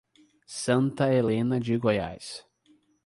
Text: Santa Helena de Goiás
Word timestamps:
Santa 0.47 1.11
Helena 1.13 1.59
de 1.59 1.77
Goiás 1.77 2.43